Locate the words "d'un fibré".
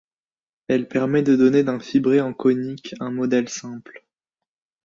1.63-2.21